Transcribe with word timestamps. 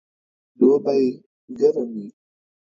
دوبئ 0.57 1.05
ګرم 1.59 1.89
وي 1.95 2.05